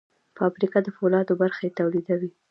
[0.37, 2.31] فابریکه د فولادو برخې تولیدوي.